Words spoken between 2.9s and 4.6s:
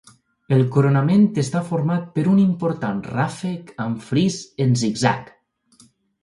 ràfec amb fris